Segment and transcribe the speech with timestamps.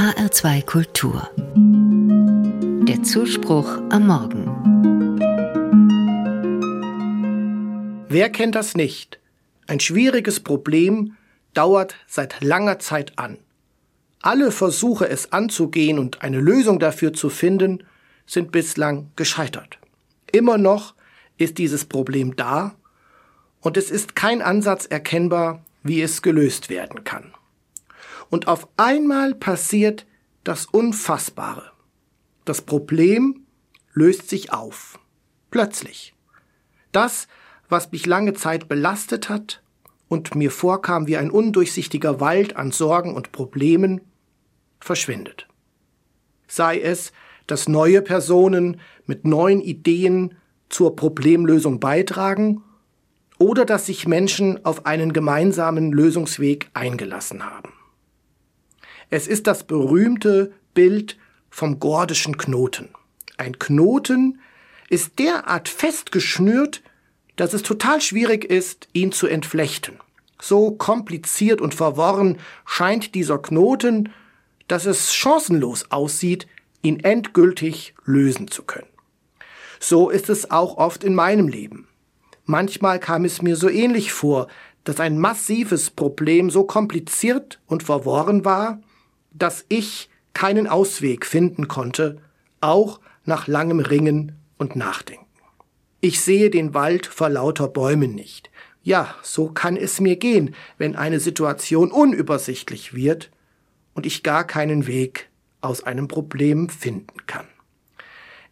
[0.00, 1.28] HR2 Kultur.
[2.88, 4.46] Der Zuspruch am Morgen.
[8.08, 9.18] Wer kennt das nicht?
[9.66, 11.18] Ein schwieriges Problem
[11.52, 13.36] dauert seit langer Zeit an.
[14.22, 17.84] Alle Versuche, es anzugehen und eine Lösung dafür zu finden,
[18.24, 19.76] sind bislang gescheitert.
[20.32, 20.94] Immer noch
[21.36, 22.74] ist dieses Problem da
[23.60, 27.34] und es ist kein Ansatz erkennbar, wie es gelöst werden kann.
[28.30, 30.06] Und auf einmal passiert
[30.44, 31.72] das Unfassbare.
[32.44, 33.44] Das Problem
[33.92, 34.98] löst sich auf.
[35.50, 36.14] Plötzlich.
[36.92, 37.28] Das,
[37.68, 39.62] was mich lange Zeit belastet hat
[40.08, 44.00] und mir vorkam wie ein undurchsichtiger Wald an Sorgen und Problemen,
[44.80, 45.46] verschwindet.
[46.48, 47.12] Sei es,
[47.46, 50.36] dass neue Personen mit neuen Ideen
[50.68, 52.62] zur Problemlösung beitragen
[53.38, 57.72] oder dass sich Menschen auf einen gemeinsamen Lösungsweg eingelassen haben.
[59.10, 61.18] Es ist das berühmte Bild
[61.50, 62.90] vom gordischen Knoten.
[63.36, 64.40] Ein Knoten
[64.88, 66.82] ist derart festgeschnürt,
[67.34, 69.98] dass es total schwierig ist, ihn zu entflechten.
[70.40, 74.12] So kompliziert und verworren scheint dieser Knoten,
[74.68, 76.46] dass es chancenlos aussieht,
[76.82, 78.86] ihn endgültig lösen zu können.
[79.80, 81.88] So ist es auch oft in meinem Leben.
[82.44, 84.46] Manchmal kam es mir so ähnlich vor,
[84.84, 88.80] dass ein massives Problem so kompliziert und verworren war,
[89.32, 92.18] dass ich keinen Ausweg finden konnte,
[92.60, 95.26] auch nach langem Ringen und Nachdenken.
[96.00, 98.50] Ich sehe den Wald vor lauter Bäumen nicht.
[98.82, 103.30] Ja, so kann es mir gehen, wenn eine Situation unübersichtlich wird
[103.92, 105.28] und ich gar keinen Weg
[105.60, 107.46] aus einem Problem finden kann.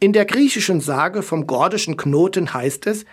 [0.00, 3.04] In der griechischen Sage vom gordischen Knoten heißt es,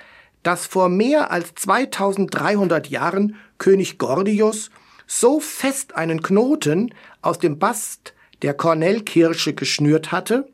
[0.41, 4.69] dass vor mehr als 2300 Jahren König Gordius
[5.07, 10.49] so fest einen Knoten aus dem Bast der Kornellkirsche geschnürt hatte,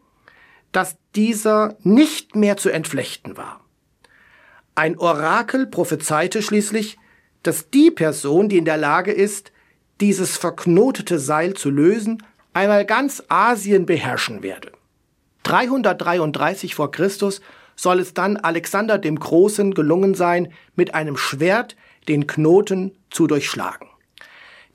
[0.72, 3.61] dass dieser nicht mehr zu entflechten war.
[4.76, 6.98] Ein Orakel prophezeite schließlich,
[7.43, 9.52] dass die Person, die in der Lage ist,
[9.99, 12.23] dieses verknotete Seil zu lösen,
[12.54, 14.71] einmal ganz Asien beherrschen werde.
[15.43, 17.42] 333 vor Christus
[17.76, 21.76] soll es dann Alexander dem Großen gelungen sein, mit einem Schwert
[22.08, 23.89] den Knoten zu durchschlagen.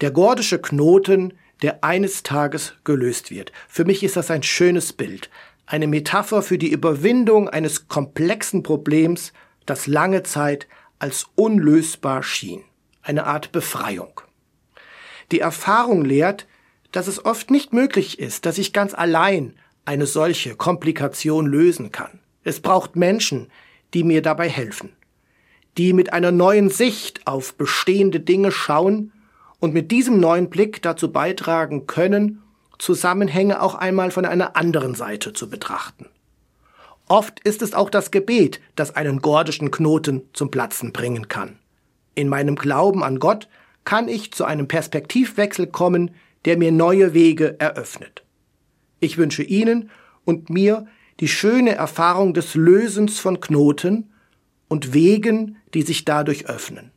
[0.04, 1.32] Der gordische Knoten,
[1.62, 3.53] der eines Tages gelöst wird.
[3.69, 5.31] Für mich ist das ein schönes Bild,
[5.65, 9.32] eine Metapher für die Überwindung eines komplexen Problems,
[9.65, 12.65] das lange Zeit als unlösbar schien.
[13.00, 14.20] Eine Art Befreiung.
[15.32, 16.47] Die Erfahrung lehrt,
[16.92, 19.54] dass es oft nicht möglich ist, dass ich ganz allein
[19.86, 22.21] eine solche Komplikation lösen kann.
[22.42, 23.50] Es braucht Menschen,
[23.94, 24.92] die mir dabei helfen,
[25.78, 29.10] die mit einer neuen Sicht auf bestehende Dinge schauen
[29.65, 32.43] und mit diesem neuen Blick dazu beitragen können,
[32.79, 36.05] Zusammenhänge auch einmal von einer anderen Seite zu betrachten.
[37.09, 41.59] Oft ist es auch das Gebet, das einen gordischen Knoten zum Platzen bringen kann.
[42.15, 43.49] In meinem Glauben an Gott
[43.85, 46.11] kann ich zu einem Perspektivwechsel kommen,
[46.45, 48.23] der mir neue Wege eröffnet.
[49.01, 49.89] Ich wünsche Ihnen
[50.27, 50.87] und mir
[51.21, 54.13] die schöne Erfahrung des Lösens von Knoten
[54.69, 56.91] und Wegen, die sich dadurch öffnen.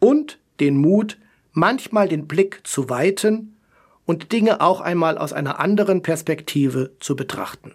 [0.00, 1.16] Und den Mut,
[1.58, 3.56] manchmal den Blick zu weiten
[4.06, 7.74] und Dinge auch einmal aus einer anderen Perspektive zu betrachten.